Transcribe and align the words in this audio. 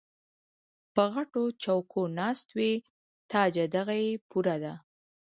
پۀ 0.93 1.05
غټو 1.13 1.43
چوکــــو 1.63 2.01
ناست 2.19 2.47
وي 2.57 2.73
تاجه 3.31 3.65
دغه 3.75 3.95
یې 4.03 4.11
پوره 4.29 4.55
ده 4.63 4.73